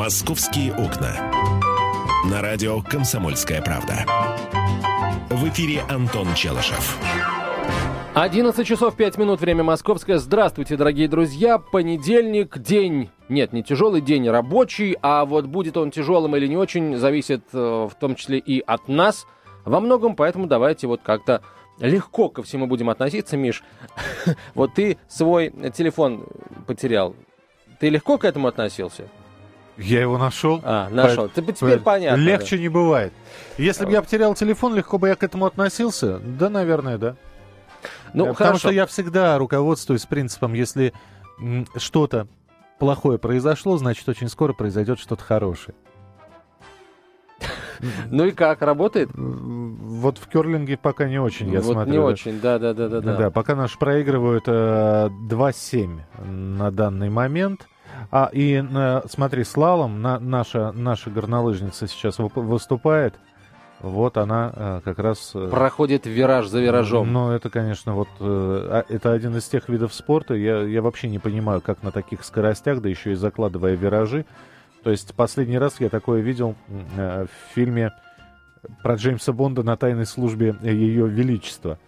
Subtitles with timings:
[0.00, 1.30] «Московские окна».
[2.30, 4.06] На радио «Комсомольская правда».
[5.28, 6.98] В эфире Антон Челышев.
[8.14, 10.16] 11 часов 5 минут, время московское.
[10.16, 11.58] Здравствуйте, дорогие друзья.
[11.58, 16.96] Понедельник, день, нет, не тяжелый день рабочий, а вот будет он тяжелым или не очень,
[16.96, 19.26] зависит э, в том числе и от нас
[19.66, 21.42] во многом, поэтому давайте вот как-то
[21.78, 23.62] легко ко всему будем относиться, Миш.
[24.54, 26.24] вот ты свой телефон
[26.66, 27.14] потерял.
[27.80, 29.10] Ты легко к этому относился?
[29.80, 30.60] Я его нашел.
[30.62, 31.28] А, нашел.
[31.28, 31.34] По...
[31.34, 32.20] Теперь, теперь понятно.
[32.20, 32.62] Легче да.
[32.62, 33.12] не бывает.
[33.58, 36.18] Если бы я потерял телефон, легко бы я к этому относился?
[36.18, 37.16] Да, наверное, да.
[38.12, 38.58] Ну, Потому хорошо.
[38.58, 40.92] что я всегда руководствуюсь принципом, если
[41.76, 42.28] что-то
[42.78, 45.74] плохое произошло, значит, очень скоро произойдет что-то хорошее.
[48.10, 49.08] Ну и как, работает?
[49.14, 51.92] Вот в керлинге пока не очень, я вот смотрю.
[51.92, 53.00] не очень, да, да, да, да.
[53.00, 57.66] Да, пока наш проигрывают э, 2-7 на данный момент.
[58.10, 63.14] А, и э, смотри, слалом на, наша, наша горнолыжница сейчас выступает.
[63.80, 65.32] Вот она э, как раз...
[65.34, 67.12] Э, Проходит вираж за виражом.
[67.12, 68.08] Ну, это, конечно, вот...
[68.20, 70.34] Э, а, это один из тех видов спорта.
[70.34, 74.26] Я, я вообще не понимаю, как на таких скоростях, да еще и закладывая виражи.
[74.82, 76.56] То есть последний раз я такое видел
[76.96, 77.92] э, в фильме
[78.82, 81.78] про Джеймса Бонда на тайной службе Ее Величества.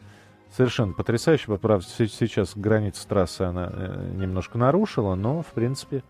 [0.55, 1.56] Совершенно потрясающе.
[1.56, 6.03] Правда, сейчас граница трассы она э, немножко нарушила, но, в принципе...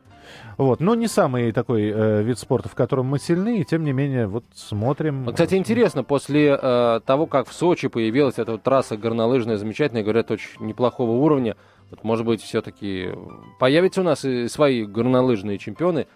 [0.57, 0.81] Вот.
[0.81, 4.27] Но не самый такой э, вид спорта, в котором мы сильны, и тем не менее
[4.27, 5.27] вот смотрим.
[5.27, 10.31] Кстати, интересно, после э, того, как в Сочи появилась эта вот трасса горнолыжная, замечательная, говорят,
[10.31, 11.57] очень неплохого уровня,
[11.91, 13.11] вот, может быть, все-таки
[13.59, 16.07] появятся у нас и свои горнолыжные чемпионы,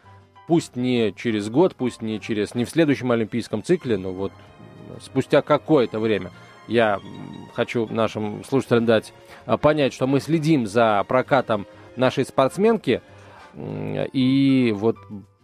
[0.47, 4.33] пусть не через год, пусть не через не в следующем олимпийском цикле, но вот
[5.01, 6.31] спустя какое-то время.
[6.69, 7.01] Я
[7.57, 9.13] хочу нашим слушателям дать
[9.47, 13.01] а, понять, что мы следим за прокатом нашей спортсменки,
[13.57, 14.97] и вот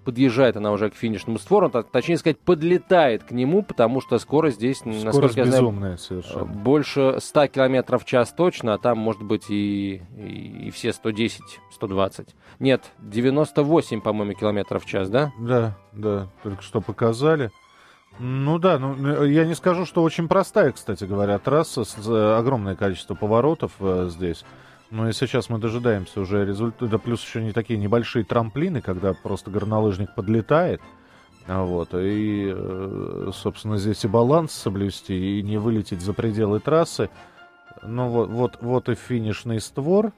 [0.05, 4.79] подъезжает она уже к финишному створу, точнее сказать, подлетает к нему, потому что скорость здесь,
[4.79, 6.45] скорость насколько я знаю, совершенно.
[6.45, 11.41] больше 100 километров в час точно, а там может быть и, и, и все 110,
[11.73, 12.35] 120.
[12.59, 15.33] Нет, 98, по-моему, километров в час, да?
[15.39, 17.51] Да, да, только что показали.
[18.19, 22.77] Ну да, ну я не скажу, что очень простая, кстати говоря, трасса, с, с, огромное
[22.77, 24.45] количество поворотов э, здесь.
[24.91, 26.87] Ну и сейчас мы дожидаемся уже результата.
[26.87, 30.83] Да плюс еще не такие небольшие трамплины, когда просто горнолыжник подлетает.
[31.47, 37.11] А вот, и, э, собственно, здесь и баланс соблюсти, и не вылететь за пределы трассы.
[37.83, 40.13] Ну вот, вот, вот и финишный створ.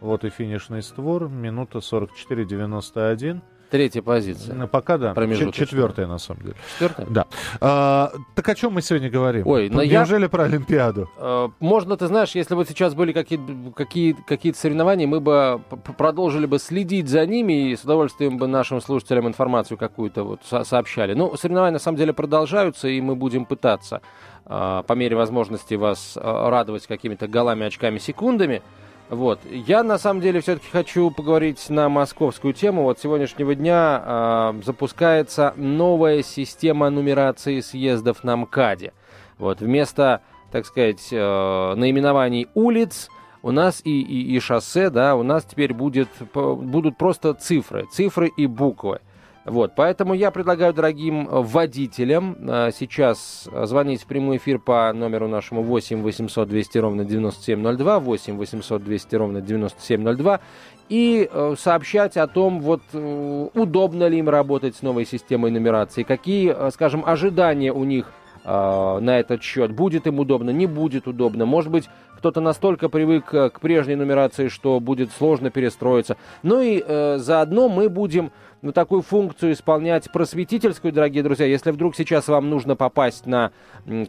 [0.00, 1.28] Вот и финишный створ.
[1.28, 3.40] Минута 44.91.
[3.74, 4.54] Третья позиция.
[4.54, 5.14] Ну, пока да.
[5.50, 6.54] Четвертая, на самом деле.
[6.74, 7.06] Четвертая?
[7.10, 7.26] Да.
[7.60, 9.44] А, так о чем мы сегодня говорим?
[9.48, 10.28] Ой, но Неужели я...
[10.28, 11.10] про Олимпиаду?
[11.18, 15.60] А, можно, ты знаешь, если бы сейчас были какие-то какие, какие соревнования, мы бы
[15.98, 20.62] продолжили бы следить за ними и с удовольствием бы нашим слушателям информацию какую-то вот со
[20.62, 21.14] сообщали.
[21.14, 24.02] Ну, соревнования на самом деле продолжаются, и мы будем пытаться
[24.46, 28.62] а, по мере возможности вас а, радовать какими-то голами, очками, секундами.
[29.10, 29.40] Вот.
[29.44, 32.82] Я на самом деле все-таки хочу поговорить на московскую тему.
[32.82, 38.92] Вот сегодняшнего дня э, запускается новая система нумерации съездов на МКАДе.
[39.38, 39.60] Вот.
[39.60, 43.10] Вместо, так сказать, э, наименований улиц
[43.42, 48.32] у нас и, и, и шоссе, да, у нас теперь будет, будут просто цифры, цифры
[48.34, 49.00] и буквы.
[49.44, 55.28] Вот, поэтому я предлагаю дорогим э, водителям э, сейчас звонить в прямой эфир по номеру
[55.28, 60.40] нашему 8 800 200 ровно 9702, 8 800 200 ровно 9702
[60.88, 66.70] и э, сообщать о том, вот удобно ли им работать с новой системой нумерации, какие,
[66.70, 68.10] скажем, ожидания у них
[68.44, 71.88] на этот счет, будет им удобно, не будет удобно, может быть,
[72.24, 76.16] кто-то настолько привык к прежней нумерации, что будет сложно перестроиться.
[76.42, 81.44] Ну и э, заодно мы будем ну, такую функцию исполнять просветительскую, дорогие друзья.
[81.44, 83.52] Если вдруг сейчас вам нужно попасть на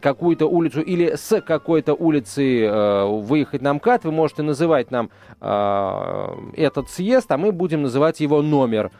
[0.00, 5.10] какую-то улицу или с какой-то улицы э, выехать на МКАД, вы можете называть нам
[5.42, 6.26] э,
[6.56, 8.90] этот съезд, а мы будем называть его номер.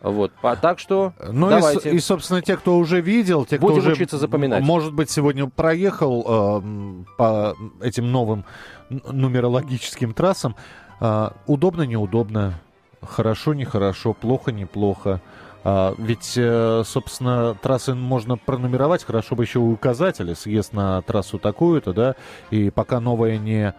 [0.00, 1.90] Вот, по, так что ну давайте.
[1.90, 4.62] И, и, собственно, те, кто уже видел, те, Будем кто уже, учиться запоминать.
[4.62, 8.44] может быть, сегодня проехал э, по этим новым
[8.90, 10.54] нумерологическим трассам,
[11.00, 12.60] э, удобно, неудобно,
[13.02, 15.20] хорошо, нехорошо, плохо, неплохо.
[15.64, 21.92] А, ведь, э, собственно, трассы можно пронумеровать, хорошо бы еще указатели, съезд на трассу такую-то,
[21.92, 22.14] да,
[22.50, 23.74] и пока новая не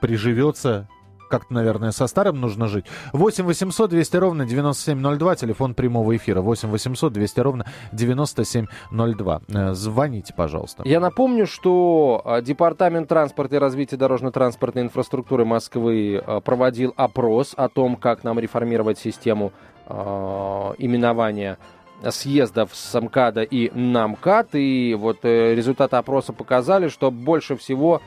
[0.00, 0.88] приживется,
[1.30, 2.84] как-то, наверное, со старым нужно жить.
[3.12, 6.42] 8 800 200 ровно 9702, телефон прямого эфира.
[6.42, 9.40] 8 800 200 ровно 9702.
[9.48, 10.82] Э, звоните, пожалуйста.
[10.84, 17.68] Я напомню, что э, Департамент транспорта и развития дорожно-транспортной инфраструктуры Москвы э, проводил опрос о
[17.68, 19.52] том, как нам реформировать систему
[19.88, 21.58] именования
[22.08, 24.54] съездов с МКАДа и НАМКАД.
[24.54, 28.00] И вот э, результаты опроса показали, что больше всего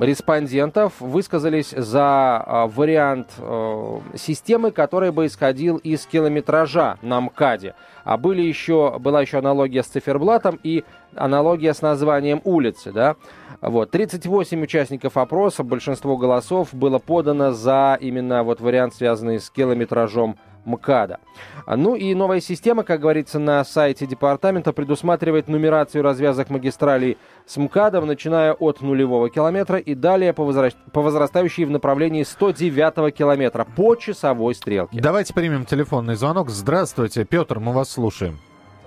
[0.00, 7.74] респондентов высказались за а, вариант э, системы, который бы исходил из километража на МКАДе.
[8.04, 10.84] А были еще, была еще аналогия с циферблатом и
[11.14, 12.92] аналогия с названием улицы.
[12.92, 13.16] Да?
[13.60, 13.90] Вот.
[13.90, 20.38] 38 участников опроса, большинство голосов было подано за именно вот вариант, связанный с километражом
[20.68, 21.20] МКАДа.
[21.66, 28.06] Ну и новая система, как говорится на сайте департамента, предусматривает нумерацию развязок магистралей с МКАДом,
[28.06, 30.70] начиная от нулевого километра и далее по, возра...
[30.92, 35.00] по возрастающей в направлении 109 километра по часовой стрелке.
[35.00, 36.50] Давайте примем телефонный звонок.
[36.50, 38.38] Здравствуйте, Петр, мы вас слушаем.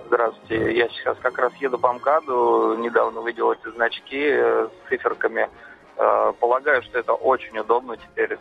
[0.06, 5.48] Здравствуйте, я сейчас как раз еду по МКАДу, недавно видел эти значки э, с циферками.
[5.96, 8.38] Э, полагаю, что это очень удобно теперь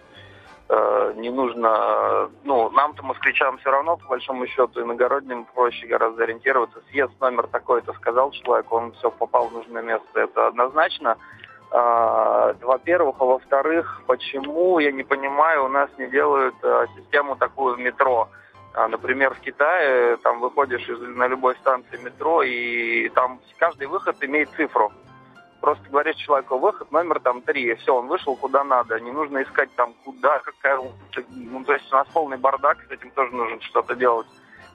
[1.16, 6.82] не нужно, ну, нам-то, москвичам, все равно, по большому счету, иногородним проще гораздо ориентироваться.
[6.90, 11.18] Съезд номер такой-то сказал человек, он все попал в нужное место, это однозначно.
[11.72, 17.76] А, во-первых, а во-вторых, почему, я не понимаю, у нас не делают а, систему такую
[17.76, 18.28] в метро.
[18.74, 24.18] А, например, в Китае, там выходишь из, на любой станции метро, и там каждый выход
[24.22, 24.92] имеет цифру.
[25.62, 29.00] Просто говоришь человеку выход, номер там три, и все, он вышел куда надо.
[29.00, 30.80] Не нужно искать там куда, какая
[31.30, 34.26] Ну, то есть у нас полный бардак, с этим тоже нужно что-то делать.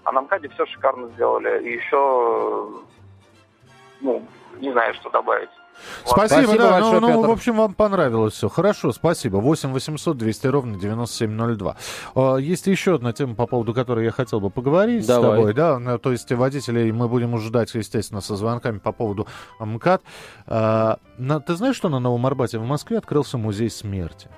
[0.04, 1.68] А на МКАДе все шикарно сделали.
[1.68, 2.68] И еще,
[4.00, 4.24] ну,
[4.58, 5.50] не знаю, что добавить.
[6.04, 6.70] Спасибо, спасибо да.
[6.72, 8.48] Большое, ну, ну, в общем, вам понравилось все.
[8.48, 9.36] Хорошо, спасибо.
[9.36, 11.76] 8 800 200 ровно 9702.
[12.14, 15.30] А, есть еще одна тема, по поводу которой я хотел бы поговорить Давай.
[15.30, 15.54] с тобой.
[15.54, 15.78] Да?
[15.78, 19.26] Ну, то есть водителей мы будем ждать, естественно, со звонками по поводу
[19.58, 20.02] МКАД.
[20.46, 20.98] А,
[21.46, 24.28] ты знаешь, что на Новом Арбате в Москве открылся музей смерти?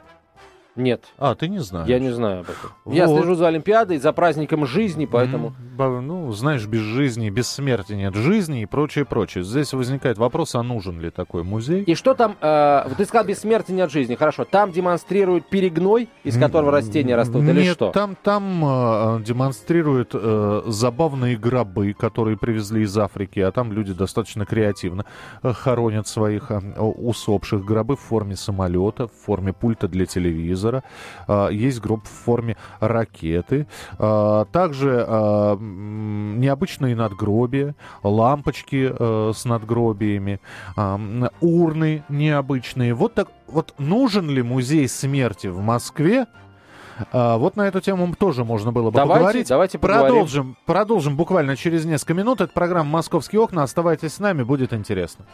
[0.78, 1.06] Нет.
[1.18, 1.88] А, ты не знаешь?
[1.88, 2.70] Я не знаю об этом.
[2.84, 2.94] Вот.
[2.94, 5.52] Я слежу за Олимпиадой, за праздником жизни, поэтому...
[5.76, 9.42] Ну, знаешь, без жизни, без смерти нет жизни и прочее, прочее.
[9.42, 11.82] Здесь возникает вопрос, а нужен ли такой музей?
[11.82, 12.36] И что там...
[12.40, 14.14] Э, ты сказал, без смерти нет жизни.
[14.14, 14.44] Хорошо.
[14.44, 17.90] Там демонстрируют перегной, из которого растения растут, нет, или что?
[17.90, 24.46] там, там э, демонстрируют э, забавные гробы, которые привезли из Африки, а там люди достаточно
[24.46, 25.04] креативно
[25.42, 27.64] э, хоронят своих э, усопших.
[27.64, 30.84] Гробы в форме самолета, в форме пульта для телевизора телевизора,
[31.26, 33.66] а, есть гроб в форме ракеты,
[33.98, 40.40] а, также а, необычные надгробия, лампочки э, с надгробиями,
[41.40, 42.94] урны необычные.
[42.94, 46.26] Вот так вот нужен ли музей смерти в Москве?
[47.12, 49.48] вот на эту тему тоже можно было бы давайте, поговорить.
[49.48, 52.40] Давайте продолжим, продолжим буквально через несколько минут.
[52.40, 53.62] Это программа «Московские окна».
[53.62, 55.24] Оставайтесь с нами, будет интересно.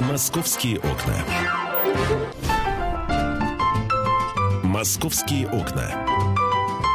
[0.00, 1.14] «Московские окна».
[4.76, 5.88] «Московские окна».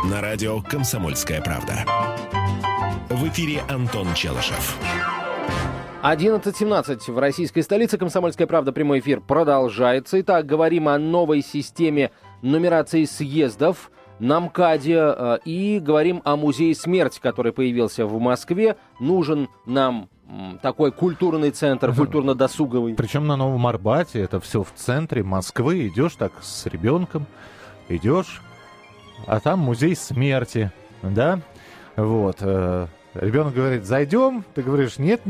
[0.08, 1.84] На радио «Комсомольская правда».
[3.10, 4.78] В эфире Антон Челышев.
[6.04, 7.98] 11.17 в российской столице.
[7.98, 8.72] «Комсомольская правда».
[8.72, 10.22] Прямой эфир продолжается.
[10.22, 12.12] Итак, говорим о новой системе
[12.44, 13.90] нумерации съездов
[14.20, 18.78] на МКАДе э, и говорим о музее смерти, который появился в Москве.
[19.00, 20.08] Нужен нам
[20.62, 22.94] такой культурный центр, культурно-досуговый.
[22.94, 25.88] Причем на Новом Арбате, это все в центре Москвы.
[25.88, 27.26] Идешь так с ребенком,
[27.96, 28.42] идешь,
[29.28, 31.40] а там музей смерти, да,
[31.96, 32.38] вот.
[32.42, 35.22] Э, ребенок говорит, зайдем, ты говоришь, нет,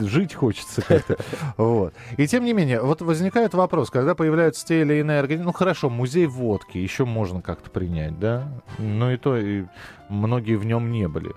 [0.00, 1.16] жить хочется как-то.
[1.56, 1.94] Вот.
[2.16, 5.90] И тем не менее, вот возникает вопрос, когда появляются те или иные организации, ну хорошо,
[5.90, 9.64] музей водки еще можно как-то принять, да, но и то и
[10.08, 11.32] многие в нем не были.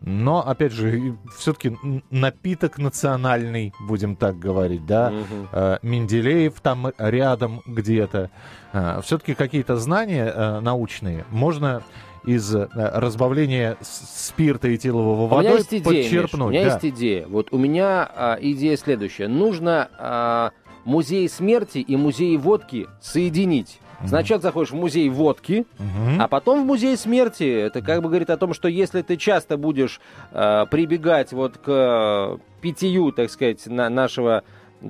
[0.00, 1.76] Но, опять же, все-таки
[2.10, 5.12] напиток национальный, будем так говорить, да.
[5.12, 5.78] Угу.
[5.82, 8.30] Менделеев там рядом где-то.
[8.72, 11.82] Э, все-таки какие-то знания э, научные можно
[12.24, 16.32] из разбавления спирта этилового водой у меня есть идея, подчерпнуть.
[16.32, 16.72] Миш, у меня да.
[16.72, 17.26] есть идея.
[17.26, 19.28] Вот у меня а, идея следующая.
[19.28, 20.52] Нужно а,
[20.84, 23.78] музей смерти и музей водки соединить.
[24.06, 26.20] Сначала заходишь в музей водки, угу.
[26.20, 27.44] а потом в музей смерти.
[27.44, 30.00] Это как бы говорит о том, что если ты часто будешь
[30.32, 34.42] э, прибегать вот к питью, так сказать, на нашего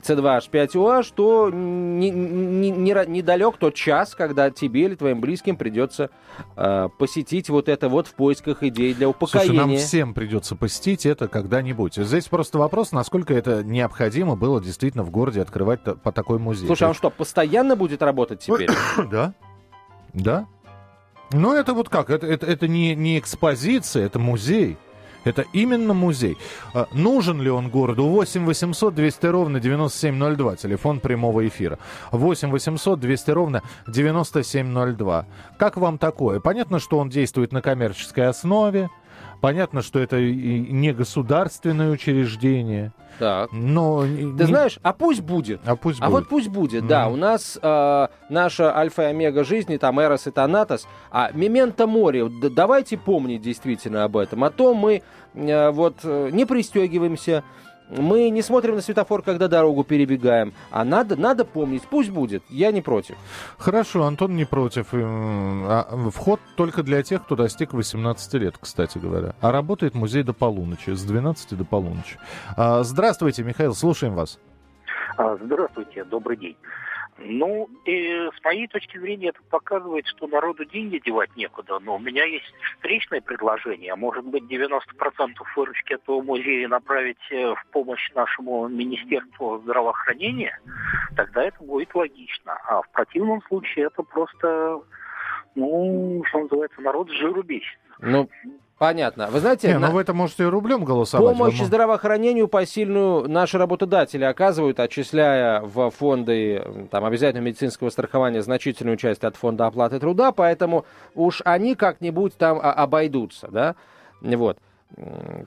[0.02, 6.10] C2H5OH, то не, не, не, недалек тот час, когда тебе или твоим близким придется
[6.56, 9.46] э, посетить вот это вот в поисках идей для упокоения.
[9.46, 11.94] Слушай, нам всем придется посетить это когда-нибудь.
[11.94, 16.66] Здесь просто вопрос, насколько это необходимо было действительно в городе открывать по такой музей.
[16.66, 18.68] Слушай, а он что, постоянно будет работать теперь?
[19.10, 19.34] Да.
[20.12, 20.46] Да.
[21.32, 22.10] Ну, это вот как?
[22.10, 24.76] Это, это, это не, не экспозиция, это музей.
[25.24, 26.36] Это именно музей.
[26.74, 28.04] А, нужен ли он городу?
[28.04, 30.56] 8 800 200 ровно 9702.
[30.56, 31.78] Телефон прямого эфира.
[32.12, 35.26] 8 800 200 ровно 9702.
[35.58, 36.40] Как вам такое?
[36.40, 38.90] Понятно, что он действует на коммерческой основе.
[39.44, 42.92] Понятно, что это не государственное учреждение.
[43.18, 43.50] Так.
[43.52, 45.60] Но Ты знаешь, а пусть будет.
[45.66, 46.12] А пусть А будет.
[46.12, 47.04] вот пусть будет, да.
[47.04, 47.12] Мгм.
[47.12, 52.26] У нас э, наша альфа и омега жизни, там Эрос и Танатос, а Мементо море,
[52.28, 54.42] давайте помнить действительно об этом.
[54.44, 55.02] А то мы
[55.34, 57.44] э, вот э, не пристегиваемся,
[57.96, 60.52] мы не смотрим на светофор, когда дорогу перебегаем.
[60.70, 63.16] А надо, надо помнить, пусть будет, я не против.
[63.58, 64.88] Хорошо, Антон не против.
[64.92, 69.34] А, Вход только для тех, кто достиг 18 лет, кстати говоря.
[69.40, 72.18] А работает музей до полуночи, с 12 до полуночи.
[72.56, 74.38] А, Здравствуйте, Михаил, слушаем вас.
[75.16, 76.56] А, Здравствуйте, добрый день.
[77.18, 81.78] Ну, и с моей точки зрения, это показывает, что народу деньги девать некуда.
[81.78, 83.92] Но у меня есть встречное предложение.
[83.92, 84.80] А Может быть, 90%
[85.56, 90.58] выручки этого музея направить э, в помощь нашему Министерству здравоохранения?
[91.16, 92.58] Тогда это будет логично.
[92.66, 94.80] А в противном случае это просто,
[95.54, 97.78] ну, что называется, народ с жиру бесит.
[98.00, 98.28] Ну,
[98.78, 99.28] понятно.
[99.30, 101.36] Вы знаете, Не, на- ну вы это можете и рублем голосовать.
[101.36, 108.96] Помощь Вам- здравоохранению посильную наши работодатели оказывают, отчисляя в фонды там, обязательного медицинского страхования значительную
[108.96, 113.74] часть от фонда оплаты труда, поэтому уж они как-нибудь там а, обойдутся, да?
[114.20, 114.58] Вот.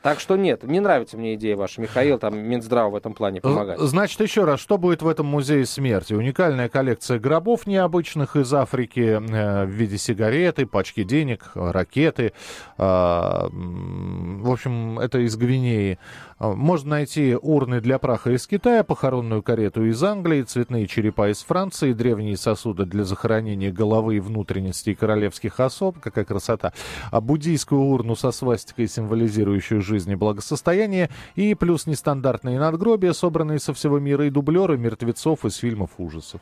[0.03, 3.79] Так что нет, не нравится мне идея ваша, Михаил, там Минздрав в этом плане помогает.
[3.79, 6.13] Значит, еще раз, что будет в этом музее смерти?
[6.13, 12.33] Уникальная коллекция гробов необычных из Африки э, в виде сигареты, пачки денег, ракеты.
[12.77, 15.97] М, в общем, это из Гвинеи.
[16.39, 21.41] А, Можно найти урны для праха из Китая, похоронную карету из Англии, цветные черепа из
[21.43, 25.99] Франции, древние сосуды для захоронения головы и внутренностей королевских особ.
[25.99, 26.73] Какая красота.
[27.11, 28.87] А буддийскую урну со свастикой,
[29.27, 31.09] символизирующую жизнь и благосостояние.
[31.35, 36.41] И плюс нестандартные надгробия, собранные со всего мира, и дублеры мертвецов из фильмов ужасов.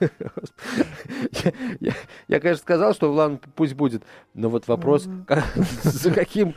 [0.00, 1.92] Я, я-
[2.28, 4.02] я, конечно, сказал, что ладно, пусть будет,
[4.32, 5.44] но вот вопрос, как-
[5.82, 6.54] за каким,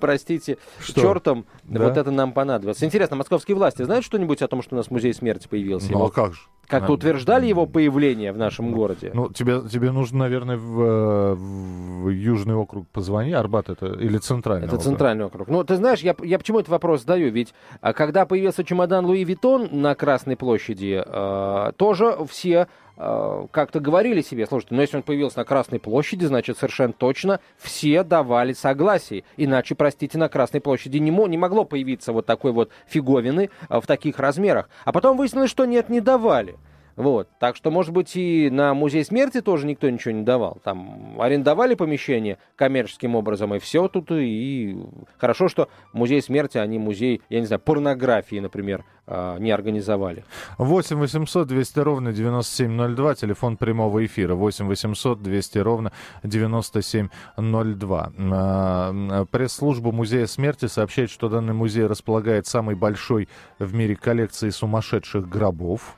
[0.00, 1.00] простите, Что?
[1.00, 1.84] чертом Да.
[1.84, 2.82] вот это нам понадобилось.
[2.82, 5.92] Интересно, московские власти знают что-нибудь о том, что у нас музей смерти появился?
[5.92, 6.40] Ну Его а как же?
[6.66, 9.10] Как-то утверждали его появление в нашем городе?
[9.14, 13.32] Ну, тебе, тебе нужно, наверное, в, в Южный округ позвони.
[13.32, 14.84] Арбат это или центральный это округ?
[14.84, 15.48] центральный округ.
[15.48, 17.30] Ну, ты знаешь, я, я почему этот вопрос задаю?
[17.30, 24.22] Ведь а, когда появился чемодан Луи Виттон на Красной площади, э, тоже все как-то говорили
[24.22, 29.24] себе, слушайте, ну если он появился на Красной площади, значит совершенно точно все давали согласие.
[29.36, 33.86] Иначе, простите, на Красной площади не, не могло появиться вот такой вот фиговины э, в
[33.86, 34.70] таких размерах.
[34.84, 36.56] А потом выяснилось, что нет, не давали.
[36.96, 37.28] Вот.
[37.38, 40.58] Так что, может быть, и на музей смерти тоже никто ничего не давал.
[40.64, 44.10] Там арендовали помещение коммерческим образом, и все тут.
[44.10, 44.76] И
[45.18, 50.24] хорошо, что музей смерти, они музей, я не знаю, порнографии, например, а, не организовали.
[50.56, 54.34] 8 800 200 ровно 9702, телефон прямого эфира.
[54.34, 58.12] 8 800 200 ровно 9702.
[58.18, 65.28] А, Пресс-служба Музея смерти сообщает, что данный музей располагает самой большой в мире коллекцией сумасшедших
[65.28, 65.96] гробов.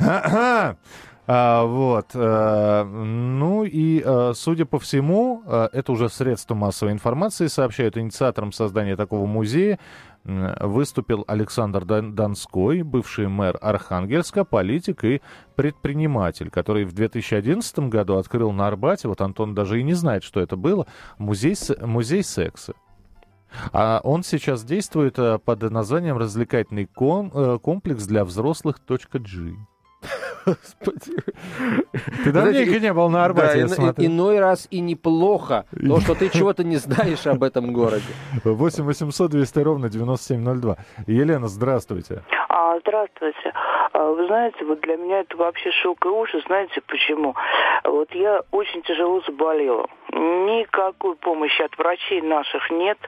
[1.32, 2.06] А, вот.
[2.14, 8.50] э, ну и, э, судя по всему, э, это уже средства массовой информации сообщают инициатором
[8.50, 9.78] создания такого музея
[10.24, 15.22] выступил Александр Донской, бывший мэр Архангельска, политик и
[15.54, 20.40] предприниматель, который в 2011 году открыл на Арбате, вот Антон даже и не знает, что
[20.40, 22.74] это было, музей, музей секса.
[23.72, 29.54] А он сейчас действует под названием «Развлекательный ком- комплекс для взрослых .g».
[32.24, 34.06] Ты давненько не был на Арбате, Да, я ино- смотрю.
[34.06, 38.04] иной раз и неплохо, то, что ты чего-то не знаешь об этом городе.
[38.44, 40.76] 8 800 200 ровно 9702.
[41.06, 42.22] Елена, здравствуйте.
[42.48, 43.52] А, здравствуйте.
[43.92, 46.42] А, Вы знаете, вот для меня это вообще шок и ужас.
[46.46, 47.34] Знаете почему?
[47.84, 49.86] Вот я очень тяжело заболела.
[50.12, 52.98] Никакой помощи от врачей наших нет.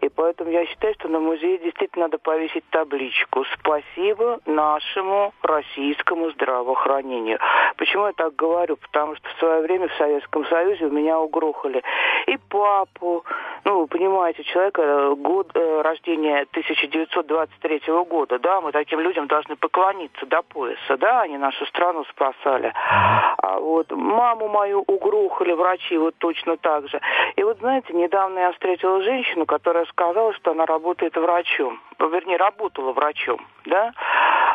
[0.00, 7.38] И поэтому я считаю, что на музее действительно надо повесить табличку «Спасибо нашему российскому здравоохранению».
[7.76, 8.76] Почему я так говорю?
[8.76, 11.82] Потому что в свое время в Советском Союзе у меня угрохали
[12.26, 13.24] и папу,
[13.64, 19.56] ну, вы понимаете, человека э, год э, рождения 1923 года, да, мы таким людям должны
[19.56, 22.72] поклониться до пояса, да, они нашу страну спасали.
[22.74, 27.00] А вот маму мою угрохали врачи вот точно так же.
[27.36, 32.92] И вот, знаете, недавно я встретила женщину, которая сказала, что она работает врачом, вернее, работала
[32.92, 33.92] врачом, да.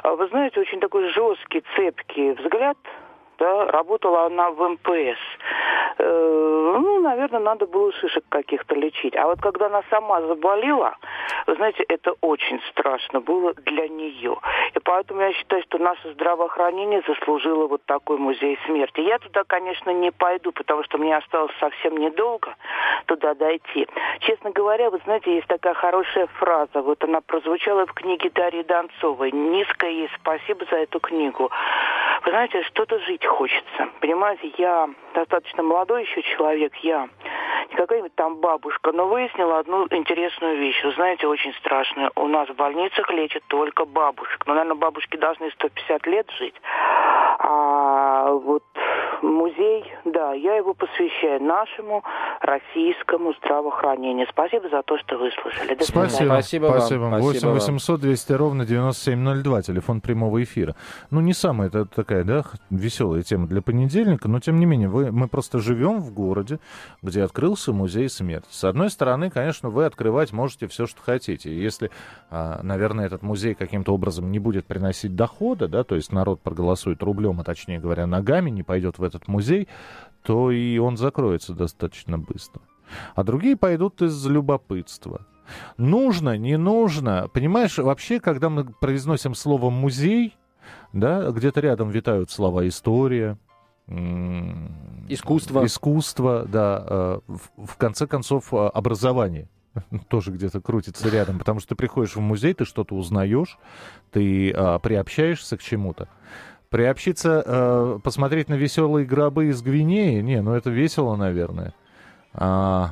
[0.03, 2.77] А Вы знаете, очень такой жесткий, цепкий взгляд,
[3.37, 5.19] да, работала она в МПС.
[5.97, 9.15] Э, ну, наверное, надо было шишек каких-то лечить.
[9.15, 10.95] А вот когда она сама заболела,
[11.47, 14.37] вы знаете, это очень страшно было для нее.
[14.73, 19.01] И поэтому я считаю, что наше здравоохранение заслужило вот такой музей смерти.
[19.01, 22.55] Я туда, конечно, не пойду, потому что мне осталось совсем недолго
[23.05, 23.87] туда дойти.
[24.21, 29.31] Честно говоря, вы знаете, есть такая хорошая фраза, вот она прозвучала в книге Дарьи Донцовой.
[29.31, 31.51] Низкое ей спасибо за эту книгу.
[32.23, 33.89] Вы знаете, что-то жить хочется.
[33.99, 37.07] Понимаете, я достаточно молодой еще человек, я
[37.69, 40.83] не какая-нибудь там бабушка, но выяснила одну интересную вещь.
[40.83, 42.11] Вы знаете, очень страшную.
[42.15, 44.45] У нас в больницах лечат только бабушек.
[44.45, 46.55] Но, наверное, бабушки должны 150 лет жить.
[47.39, 48.63] А вот
[49.21, 52.03] музей, да, я его посвящаю нашему
[52.41, 54.27] российскому здравоохранению.
[54.29, 55.75] Спасибо за то, что выслушали.
[55.75, 56.25] До Спасибо.
[56.25, 57.21] Спасибо, Спасибо вам.
[57.21, 60.75] 8 800 200 ровно 9702, телефон прямого эфира.
[61.11, 65.11] Ну, не самая это такая, да, веселая тема для понедельника, но, тем не менее, вы,
[65.11, 66.59] мы просто живем в городе,
[67.01, 68.47] где открылся музей смерти.
[68.49, 71.49] С одной стороны, конечно, вы открывать можете все, что хотите.
[71.49, 71.91] И если,
[72.29, 77.01] а, наверное, этот музей каким-то образом не будет приносить дохода, да, то есть народ проголосует
[77.03, 79.67] рублем, а точнее говоря, ногами, не пойдет в этот музей,
[80.23, 82.61] то и он закроется достаточно быстро.
[83.15, 85.25] А другие пойдут из любопытства.
[85.77, 87.29] Нужно, не нужно.
[87.33, 90.35] Понимаешь, вообще, когда мы произносим слово «музей»,
[90.93, 93.37] да, где-то рядом витают слова «история»,
[95.07, 95.63] Искусство.
[95.63, 96.83] Искусство, да.
[96.87, 97.19] Э,
[97.55, 99.47] в, конце концов, э, образование
[100.09, 103.59] тоже где-то крутится рядом, потому что ты приходишь в музей, ты что-то узнаешь,
[104.11, 106.07] ты а, приобщаешься к чему-то.
[106.69, 111.73] Приобщиться, э, посмотреть на веселые гробы из Гвинеи, не, ну это весело, наверное.
[112.33, 112.91] А,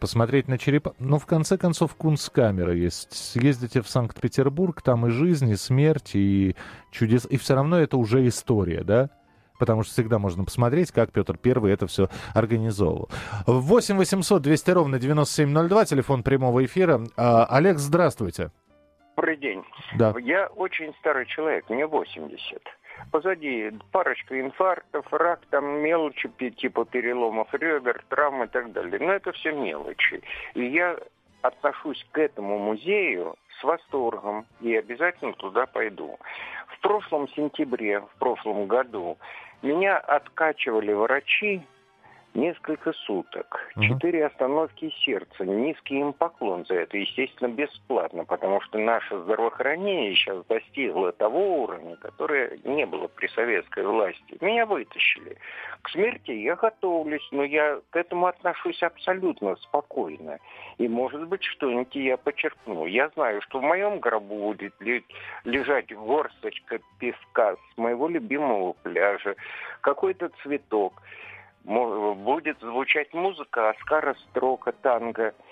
[0.00, 0.94] посмотреть на черепа.
[0.98, 3.12] Ну, в конце концов, кунсткамера есть.
[3.12, 6.54] Съездите в Санкт-Петербург, там и жизнь, и смерть, и
[6.90, 7.26] чудес.
[7.28, 9.10] И все равно это уже история, да?
[9.58, 13.10] Потому что всегда можно посмотреть, как Петр Первый это все организовывал.
[13.46, 17.02] 8 800 200 ровно 9702, телефон прямого эфира.
[17.16, 18.50] А, Олег, здравствуйте.
[19.16, 19.64] Добрый день.
[19.96, 20.14] Да.
[20.20, 22.62] Я очень старый человек, мне 80
[23.10, 28.98] позади парочка инфарктов, рак, там мелочи типа переломов ребер, травм и так далее.
[29.00, 30.22] Но это все мелочи.
[30.54, 30.96] И я
[31.42, 36.18] отношусь к этому музею с восторгом и обязательно туда пойду.
[36.68, 39.18] В прошлом сентябре, в прошлом году,
[39.62, 41.62] меня откачивали врачи
[42.38, 44.26] несколько суток, четыре угу.
[44.28, 51.12] остановки сердца, низкий им поклон за это, естественно, бесплатно, потому что наше здравоохранение сейчас достигло
[51.12, 54.38] того уровня, которое не было при советской власти.
[54.40, 55.36] Меня вытащили.
[55.82, 60.38] К смерти я готовлюсь, но я к этому отношусь абсолютно спокойно.
[60.78, 62.86] И, может быть, что-нибудь я почерпну.
[62.86, 64.74] Я знаю, что в моем гробу будет
[65.44, 69.34] лежать горсточка песка с моего любимого пляжа,
[69.80, 71.02] какой-то цветок
[71.68, 75.34] будет звучать музыка Оскара Строка, танго–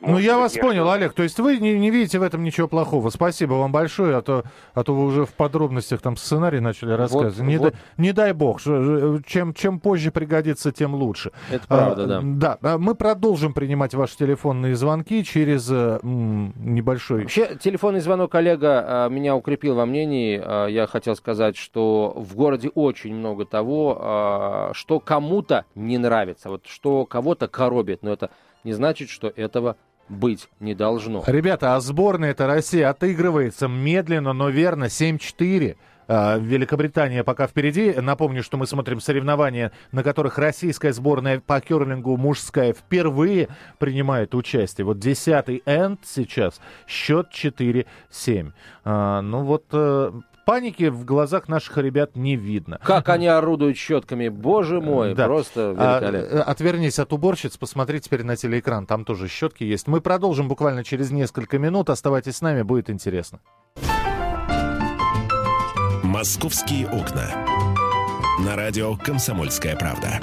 [0.00, 1.12] ну, я вас я понял, Олег.
[1.12, 3.10] То есть вы не, не видите в этом ничего плохого.
[3.10, 7.36] Спасибо вам большое, а то, а то вы уже в подробностях там сценарий начали рассказывать.
[7.36, 7.72] Вот, не, вот.
[7.72, 11.32] Да, не дай бог, чем, чем позже пригодится, тем лучше.
[11.50, 12.20] Это правда, а, да.
[12.22, 17.22] Да, а мы продолжим принимать ваши телефонные звонки через м, небольшой...
[17.22, 20.40] Вообще, телефонный звонок Олега а, меня укрепил во мнении.
[20.42, 26.48] А, я хотел сказать, что в городе очень много того, а, что кому-то не нравится,
[26.48, 28.30] вот что кого-то коробит, но это
[28.64, 29.76] не значит, что этого
[30.10, 31.22] быть не должно.
[31.26, 35.76] Ребята, а сборная это Россия отыгрывается медленно, но верно, 7-4.
[36.08, 37.92] А, Великобритания пока впереди.
[37.92, 44.84] Напомню, что мы смотрим соревнования, на которых российская сборная по керлингу мужская впервые принимает участие.
[44.84, 48.52] Вот десятый энд сейчас, счет 4-7.
[48.84, 50.12] А, ну вот э,
[50.44, 52.80] паники в глазах наших ребят не видно.
[52.82, 55.26] Как они орудуют щетками, боже мой, да.
[55.26, 56.42] просто а, великолепно.
[56.42, 59.86] А, отвернись от уборщиц, посмотри теперь на телеэкран, там тоже щетки есть.
[59.86, 63.38] Мы продолжим буквально через несколько минут, оставайтесь с нами, будет интересно.
[66.10, 67.28] «Московские окна».
[68.44, 70.18] На радио «Комсомольская правда».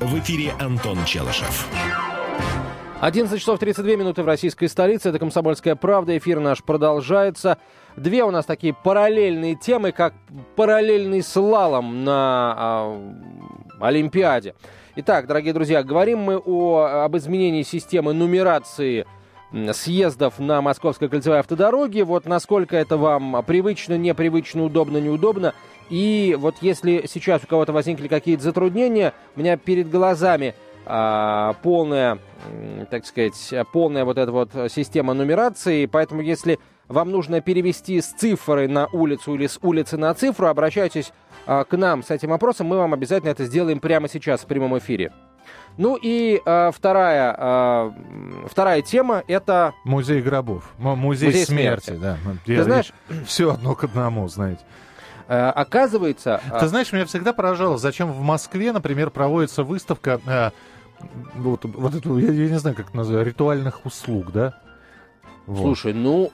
[0.00, 1.68] В эфире Антон Челышев.
[3.00, 5.10] 11 часов 32 минуты в российской столице.
[5.10, 6.18] Это «Комсомольская правда».
[6.18, 7.58] Эфир наш продолжается.
[7.96, 10.14] Две у нас такие параллельные темы, как
[10.56, 14.56] параллельный слалом на э, Олимпиаде.
[14.96, 19.06] Итак, дорогие друзья, говорим мы о, об изменении системы нумерации
[19.72, 22.04] съездов на Московской кольцевой автодороге.
[22.04, 25.54] Вот насколько это вам привычно, непривычно, удобно, неудобно.
[25.90, 32.18] И вот если сейчас у кого-то возникли какие-то затруднения, у меня перед глазами а, полная,
[32.90, 35.86] так сказать, полная вот эта вот система нумерации.
[35.86, 41.12] Поэтому если вам нужно перевести с цифры на улицу или с улицы на цифру, обращайтесь
[41.46, 44.78] а, к нам с этим вопросом, мы вам обязательно это сделаем прямо сейчас в прямом
[44.78, 45.12] эфире.
[45.78, 47.92] Ну и э, вторая, э,
[48.48, 49.74] вторая тема это...
[49.84, 50.72] Музей гробов.
[50.78, 52.18] Музей, Музей смерти, смерти, да.
[52.44, 52.92] Ты я, знаешь...
[53.26, 54.62] Все одно к одному, знаете.
[55.28, 56.40] Э, оказывается...
[56.58, 60.20] Ты знаешь, меня всегда поражало, зачем в Москве, например, проводится выставка...
[60.26, 60.50] Э,
[61.34, 64.58] вот, вот эту, я, я не знаю, как это называю, ритуальных услуг, да?
[65.46, 65.62] Вот.
[65.62, 66.32] Слушай, ну,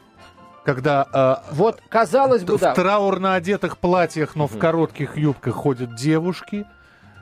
[0.65, 2.75] когда э, вот казалось бы, в да.
[2.75, 6.65] траурно одетых платьях, но в коротких юбках ходят девушки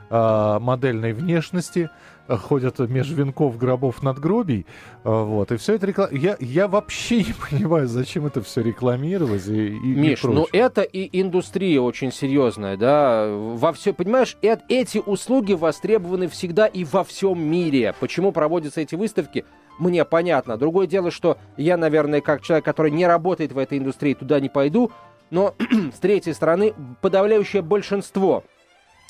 [0.09, 4.65] э, модельной внешности, э, ходят меж венков, гробов, надгробий,
[5.03, 6.11] э, вот, и все это реклама.
[6.13, 10.81] Я, я вообще не понимаю, зачем это все рекламировать и, и Миш, и ну это
[10.81, 17.03] и индустрия очень серьезная, да, во все, понимаешь, э, эти услуги востребованы всегда и во
[17.03, 17.93] всем мире.
[17.99, 19.45] Почему проводятся эти выставки?
[19.79, 20.57] мне понятно.
[20.57, 24.49] Другое дело, что я, наверное, как человек, который не работает в этой индустрии, туда не
[24.49, 24.91] пойду.
[25.29, 25.55] Но,
[25.95, 28.43] с третьей стороны, подавляющее большинство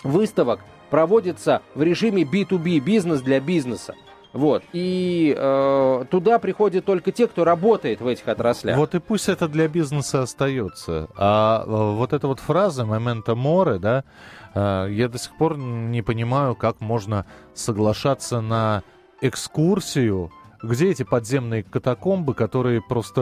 [0.04, 0.60] выставок
[0.90, 3.96] проводится в режиме B2B, бизнес для бизнеса.
[4.34, 4.64] Вот.
[4.72, 8.78] И э, туда приходят только те, кто работает в этих отраслях.
[8.78, 11.10] Вот и пусть это для бизнеса остается.
[11.18, 14.06] А э, вот эта вот фраза «memento more», да,
[14.54, 18.84] э, я до сих пор не понимаю, как можно соглашаться на
[19.20, 20.32] экскурсию
[20.64, 23.22] где эти подземные катакомбы, которые просто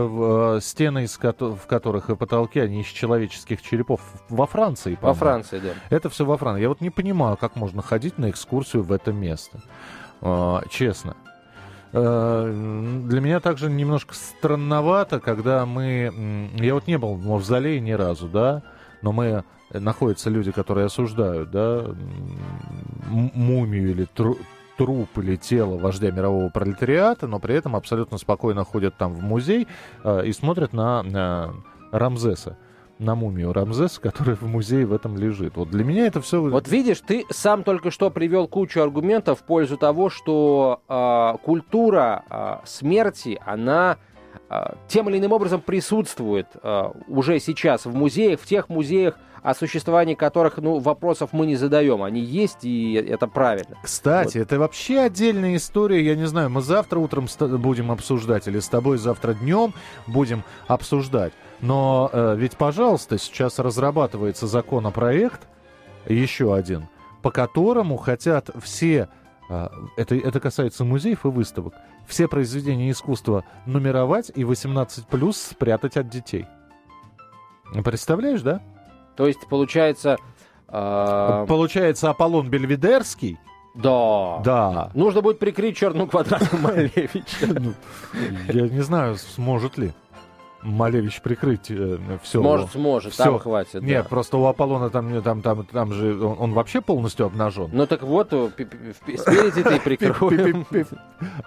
[0.58, 5.13] э, стены, из ко- в которых и потолки, они из человеческих черепов во Франции, Во
[5.13, 5.69] Франции, да.
[5.89, 6.62] Это все во Франции.
[6.62, 9.62] Я вот не понимаю, как можно ходить на экскурсию в это место.
[10.21, 11.15] Э, честно.
[11.93, 16.49] Э, для меня также немножко странновато, когда мы...
[16.56, 18.63] Я вот не был в мавзолее ни разу, да,
[19.02, 21.86] но мы находятся люди, которые осуждают, да,
[23.08, 24.38] мумию или тру,
[24.79, 29.67] труп или тело вождя мирового пролетариата, но при этом абсолютно спокойно ходят там в музей
[30.05, 31.53] э, и смотрят на, на
[31.91, 32.57] Рамзеса
[32.97, 35.55] на мумию Рамзеса, которая в музее в этом лежит.
[35.55, 36.41] Вот для меня это все...
[36.41, 42.23] Вот видишь, ты сам только что привел кучу аргументов в пользу того, что э, культура
[42.29, 43.97] э, смерти, она
[44.49, 49.54] э, тем или иным образом присутствует э, уже сейчас в музеях, в тех музеях, о
[49.54, 52.04] существовании которых, ну, вопросов мы не задаем.
[52.04, 53.78] Они есть, и это правильно.
[53.84, 54.43] Кстати, вот.
[54.43, 56.04] это вообще отдельная история.
[56.04, 59.73] Я не знаю, мы завтра утром будем обсуждать, или с тобой завтра днем
[60.08, 61.34] будем обсуждать.
[61.62, 65.41] Но э, ведь, пожалуйста, сейчас разрабатывается законопроект,
[66.08, 66.88] еще один,
[67.21, 69.10] по которому хотят все,
[69.49, 71.73] э, это, это касается музеев и выставок,
[72.08, 76.45] все произведения искусства нумеровать и 18 плюс спрятать от детей.
[77.84, 78.62] Представляешь, да?
[79.19, 80.15] То есть, получается...
[80.69, 81.45] Э...
[81.45, 83.38] Получается, Аполлон Бельведерский
[83.75, 84.39] да.
[84.45, 84.91] Да.
[84.93, 87.47] Нужно будет прикрыть черную квадрату Малевича.
[87.47, 87.73] Ну,
[88.47, 89.91] я не знаю, сможет ли.
[90.62, 92.41] Малевич прикрыть э, все.
[92.41, 93.25] Может, сможет, все.
[93.25, 93.82] там хватит.
[93.82, 94.10] Нет, да.
[94.10, 97.69] просто у Аполлона там, там, там, там же он, он вообще полностью обнажен.
[97.73, 100.65] Ну так вот, спереди ты прикроем.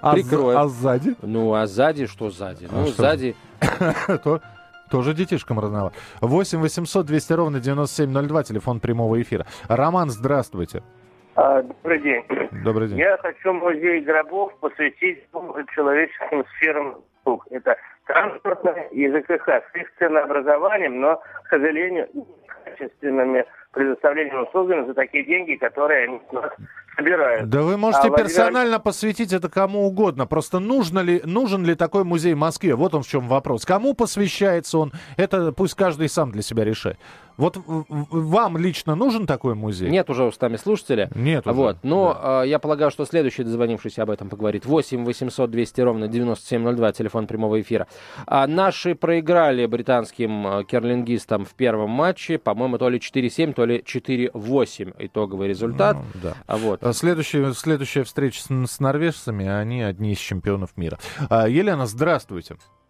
[0.01, 1.17] А, а сзади?
[1.23, 2.69] Ну, а сзади что сзади?
[2.71, 3.35] А ну, сзади...
[4.93, 5.97] Тоже детишкам рановато.
[6.21, 9.47] 8 800 200 ровно 9702, телефон прямого эфира.
[9.69, 10.83] Роман, здравствуйте.
[11.35, 12.25] А, добрый день.
[12.63, 12.99] Добрый день.
[12.99, 15.27] Я хочу музей гробов посвятить
[15.75, 16.97] человеческим сферам
[17.51, 22.09] Это транспортное и ЖКХ с их ценообразованием, но, к сожалению,
[22.65, 26.21] качественными предоставлением услугами за такие деньги, которые они
[26.97, 27.49] собирают.
[27.49, 28.81] Да вы можете а персонально Владимир...
[28.81, 30.27] посвятить это кому угодно.
[30.27, 32.75] Просто нужно ли, нужен ли такой музей в Москве?
[32.75, 33.65] Вот он в чем вопрос.
[33.65, 34.93] Кому посвящается он?
[35.17, 36.99] Это пусть каждый сам для себя решает.
[37.37, 39.90] Вот вам лично нужен такой музей?
[39.90, 41.11] Нет уже устами слушателя.
[41.14, 41.55] Нет уже.
[41.55, 41.77] Вот.
[41.83, 42.45] Но да.
[42.45, 44.66] э, я полагаю, что следующий дозвонившийся об этом поговорит.
[44.66, 47.87] 8 800 200 ровно 9702, телефон прямого эфира.
[48.27, 52.38] А наши проиграли британским э, керлингистам в первом матче.
[52.38, 55.97] По-моему, то ли 4-7, то ли 4-8 итоговый результат.
[55.97, 56.35] Ну, да.
[56.47, 56.83] А вот.
[56.83, 60.99] А следующая, следующая встреча с, с норвежцами, они одни из чемпионов мира.
[61.29, 62.55] А, Елена, здравствуйте.
[62.55, 62.82] Э,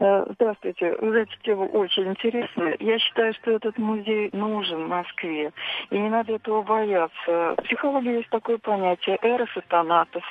[0.00, 0.96] здравствуйте.
[0.98, 2.74] Вы знаете, тема очень интересная.
[2.80, 5.52] Я считаю, что этот музей нужен Москве.
[5.90, 7.12] И не надо этого бояться.
[7.26, 10.22] В психологии есть такое понятие эрос и тонатос.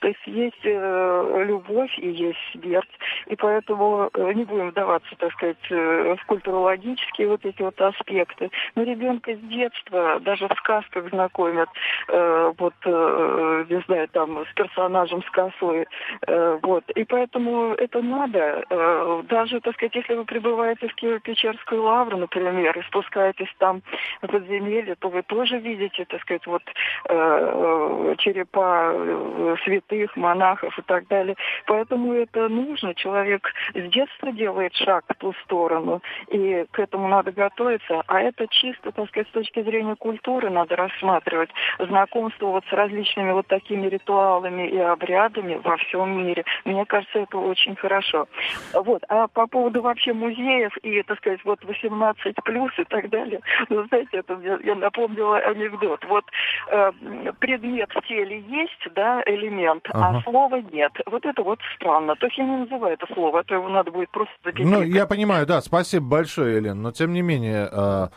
[0.00, 2.90] То есть есть э, любовь и есть смерть.
[3.26, 8.50] И поэтому э, не будем вдаваться, так сказать, э, в культурологические вот эти вот аспекты.
[8.74, 11.70] Но ребенка с детства даже в сказках знакомят,
[12.08, 15.86] э, вот, э, не знаю, там, с персонажем с косой.
[16.26, 16.84] Э, вот.
[16.90, 18.64] И поэтому это надо.
[18.68, 23.82] Э, э, даже, так сказать, если вы прибываете в Киево-Печерскую лавру, например, и спускаетесь там
[24.22, 26.62] в подземелье, то вы тоже видите, так сказать, вот
[27.08, 31.36] э, черепа э, святых, монахов и так далее.
[31.66, 32.94] Поэтому это нужно.
[32.94, 38.02] Человек с детства делает шаг в ту сторону, и к этому надо готовиться.
[38.06, 41.50] А это чисто, так сказать, с точки зрения культуры надо рассматривать.
[41.78, 46.44] Знакомство вот с различными вот такими ритуалами и обрядами во всем мире.
[46.64, 48.26] Мне кажется, это очень хорошо.
[48.72, 49.03] Вот.
[49.08, 53.84] А по поводу вообще музеев и, так сказать, вот 18 плюс и так далее, ну,
[53.88, 56.04] знаете, это я, я напомнила анекдот.
[56.08, 56.24] Вот
[56.70, 56.92] э,
[57.38, 60.18] предмет в теле есть, да, элемент, а ага.
[60.18, 60.92] а слова нет.
[61.06, 62.16] Вот это вот странно.
[62.16, 64.70] То есть я не называю это слово, а то его надо будет просто записать.
[64.70, 67.68] Ну, я понимаю, да, спасибо большое, Елена, но тем не менее...
[67.70, 68.08] Э...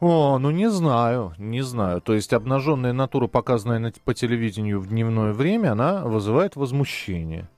[0.00, 2.00] О, ну не знаю, не знаю.
[2.00, 7.48] То есть обнаженная натура, показанная по телевидению в дневное время, она вызывает возмущение.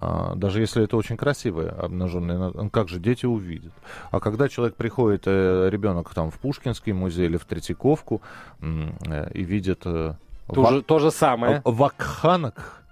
[0.00, 3.72] А, даже если это очень красивая обнаженная, ну, как же дети увидят.
[4.10, 8.22] А когда человек приходит, э, ребенок там в Пушкинский музей или в Третьяковку
[8.62, 9.82] э, и видит...
[9.84, 10.14] Э,
[10.52, 11.60] то, ва- же, то же самое.
[11.64, 12.82] Вакханок,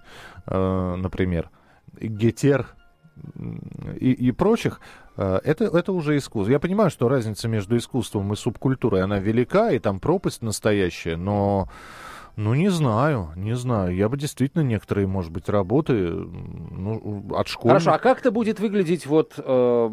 [0.45, 1.49] например,
[1.99, 2.67] Гетер
[3.99, 4.79] и, и прочих,
[5.17, 6.51] это, это уже искусство.
[6.51, 11.67] Я понимаю, что разница между искусством и субкультурой, она велика, и там пропасть настоящая, но
[12.39, 13.93] ну, не знаю, не знаю.
[13.93, 17.73] Я бы действительно некоторые, может быть, работы ну, от школы.
[17.73, 19.89] Хорошо, а как это будет выглядеть вот э,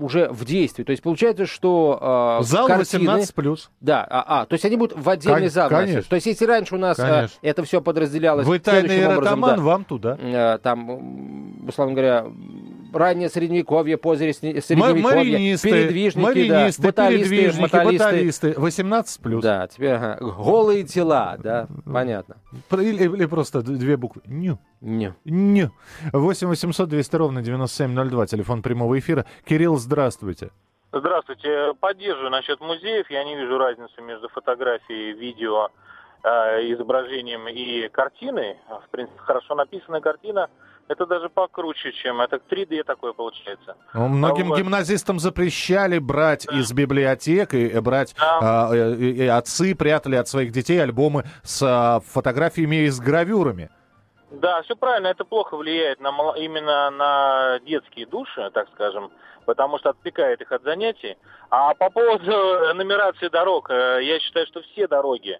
[0.00, 0.82] уже в действии?
[0.82, 3.04] То есть получается, что э, Зал картины...
[3.04, 3.70] 18 плюс.
[3.80, 5.68] Да, а, а, то есть они будут в отдельный Кон- зал.
[5.68, 6.02] Конечно.
[6.08, 8.48] То есть если раньше у нас э, это все подразделялось...
[8.48, 10.18] Вы тайный эротоман, да, вам туда.
[10.20, 12.26] Э, там, условно говоря,
[12.92, 18.04] раннее средневековье, позднее средневековье, маринисты, передвижники, маринисты, да, баталисты, передвижники, баталисты.
[18.04, 19.42] баталисты, 18 плюс.
[19.42, 22.36] Да, теперь ага, голые тела, да, понятно.
[22.72, 24.22] Или, или просто две буквы.
[24.26, 24.58] Ню.
[24.80, 25.14] Ню.
[25.24, 25.70] Ню.
[26.12, 29.26] 8 800 200 ровно 9702, телефон прямого эфира.
[29.44, 30.50] Кирилл, здравствуйте.
[30.92, 31.74] Здравствуйте.
[31.78, 33.08] Поддерживаю насчет музеев.
[33.10, 35.68] Я не вижу разницы между фотографией, видео,
[36.24, 36.28] э,
[36.72, 38.56] изображением и картиной.
[38.68, 40.48] В принципе, хорошо написанная картина–
[40.88, 43.76] это даже покруче, чем это 3D такое получается.
[43.94, 44.58] Ну, многим вот.
[44.58, 46.58] гимназистам запрещали брать да.
[46.58, 48.68] из библиотек и брать да.
[48.70, 53.70] а, и, и отцы прятали от своих детей альбомы с а, фотографиями и с гравюрами.
[54.30, 59.10] Да, все правильно, это плохо влияет на, именно на детские души, так скажем,
[59.44, 61.16] потому что отвлекает их от занятий.
[61.50, 65.38] А по поводу нумерации дорог, э, я считаю, что все дороги,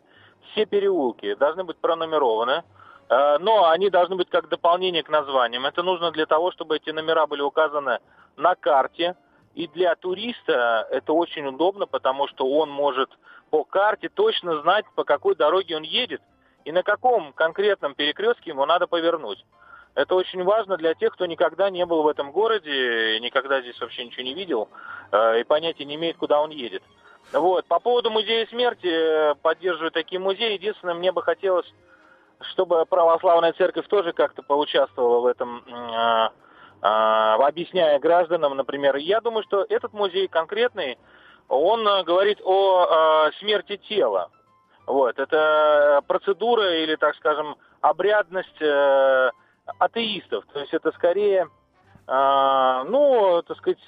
[0.51, 2.65] все переулки должны быть пронумерованы.
[3.11, 5.67] Э, но они должны быть как дополнение к названиям.
[5.67, 7.99] Это нужно для того, чтобы эти номера были указаны
[8.37, 9.17] на карте.
[9.55, 13.11] И для туриста это очень удобно, потому что он может
[13.51, 16.23] по карте точно знать, по какой дороге он едет
[16.65, 19.45] и на каком конкретном перекрестке ему надо повернуть.
[19.97, 24.05] Это очень важно для тех, кто никогда не был в этом городе, никогда здесь вообще
[24.05, 24.69] ничего не видел
[25.11, 26.85] э, и понятия не имеет, куда он едет.
[27.33, 27.67] Вот.
[27.67, 30.53] По поводу музея смерти, э, поддерживаю такие музеи.
[30.53, 31.67] Единственное, мне бы хотелось
[32.53, 36.29] чтобы православная церковь тоже как-то поучаствовала в этом, э,
[36.83, 38.97] э, объясняя гражданам, например.
[38.97, 40.99] Я думаю, что этот музей конкретный,
[41.49, 44.31] он э, говорит о э, смерти тела.
[44.87, 49.31] Вот, это процедура или, так скажем, обрядность э,
[49.79, 50.45] атеистов.
[50.53, 51.49] То есть это скорее,
[52.07, 53.79] э, ну, так сказать,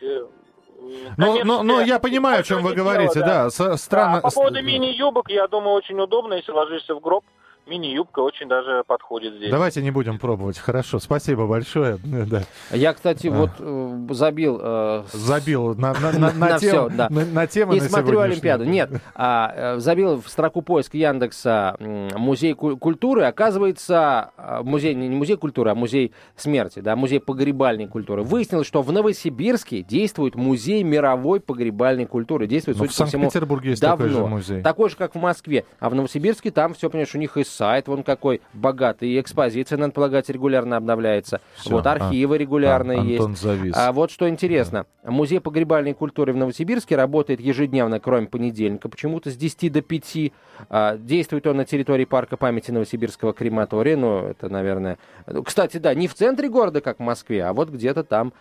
[1.16, 3.48] ну, ну, ну, я понимаю, о чем вы говорите, да.
[3.56, 3.76] да.
[3.76, 4.16] Странно.
[4.16, 7.24] Да, по поводу мини-юбок, я думаю, очень удобно, если ложишься в гроб,
[7.66, 9.50] мини-юбка очень даже подходит здесь.
[9.50, 10.58] Давайте не будем пробовать.
[10.58, 11.98] Хорошо, спасибо большое.
[12.32, 12.42] Да.
[12.70, 14.60] Я, кстати, вот э, забил...
[14.62, 17.08] Э, забил на, на, на, на, тему, все, да.
[17.10, 18.64] на, на тему И на смотрю Олимпиаду.
[18.64, 23.24] Нет, а, э, забил в строку поиск Яндекса музей культуры.
[23.24, 28.22] Оказывается, а, музей, не музей культуры, а музей смерти, да, музей погребальной культуры.
[28.22, 32.46] Выяснилось, что в Новосибирске действует музей мировой погребальной культуры.
[32.46, 34.06] Действует, Но ну, судя в Санкт-Петербурге есть давно.
[34.06, 34.62] такой же музей.
[34.62, 35.64] Такой же, как в Москве.
[35.80, 39.78] А в Новосибирске там все, понимаешь, у них и сайт вон какой богатый, и экспозиция,
[39.78, 41.40] надо полагать, регулярно обновляется.
[41.56, 43.38] Все, вот архивы а, регулярные а, есть.
[43.38, 43.74] Завис.
[43.76, 44.86] А вот что интересно.
[45.02, 45.10] Да.
[45.10, 50.32] Музей погребальной культуры в Новосибирске работает ежедневно, кроме понедельника, почему-то с 10 до 5.
[50.68, 53.96] А, действует он на территории парка памяти Новосибирского крематория.
[53.96, 54.98] Ну, это, наверное...
[55.44, 58.32] Кстати, да, не в центре города, как в Москве, а вот где-то там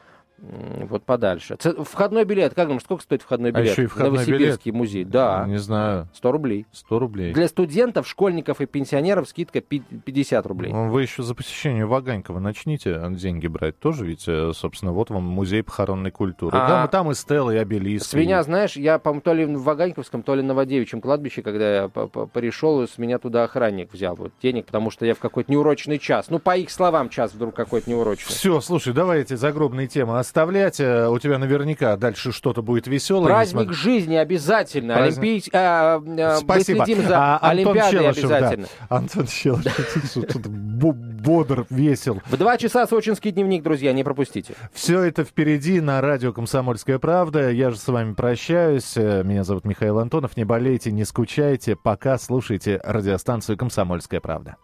[0.41, 1.57] вот подальше.
[1.57, 3.67] Входной билет, как думаешь, сколько стоит входной билет?
[3.67, 4.79] А еще и входной Новосибирский билет?
[4.79, 5.45] музей, да.
[5.47, 6.07] Не знаю.
[6.15, 6.65] 100 рублей.
[6.71, 7.33] 100 рублей.
[7.33, 10.71] Для студентов, школьников и пенсионеров скидка 50 рублей.
[10.71, 13.77] Ну, вы еще за посещение Ваганькова начните деньги брать.
[13.79, 16.57] Тоже ведь, э, собственно, вот вам музей похоронной культуры.
[16.57, 16.67] А...
[16.67, 18.09] Там, там и Стелла, и обелиск.
[18.09, 21.75] С меня, знаешь, я, по-моему, то ли в Ваганьковском, то ли на Новодевичьем кладбище, когда
[21.75, 25.99] я пришел, с меня туда охранник взял вот денег, потому что я в какой-то неурочный
[25.99, 26.29] час.
[26.29, 28.33] Ну, по их словам, час вдруг какой-то неурочный.
[28.33, 30.79] Все, слушай, давай эти загробные темы представлять.
[30.79, 33.27] Э, у тебя наверняка дальше что-то будет веселое.
[33.27, 34.93] Праздник несмотря- жизни обязательно.
[34.95, 35.51] Праздник- Олимпий...
[35.53, 36.79] а, а, Спасибо.
[36.79, 38.37] Мы следим за А, Антон Олимпиадой Челышев, да.
[38.37, 38.67] обязательно.
[38.89, 42.21] Антон Челышев тут бо- бодр, весел.
[42.27, 44.53] В два часа сочинский дневник, друзья, не пропустите.
[44.73, 47.49] Все это впереди на радио «Комсомольская правда».
[47.51, 48.93] Я же с вами прощаюсь.
[48.95, 50.37] Э, Меня зовут Михаил Антонов.
[50.37, 51.75] Не болейте, не скучайте.
[51.75, 54.55] Пока слушайте радиостанцию «Комсомольская правда».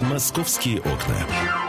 [0.00, 1.59] «Московские окна».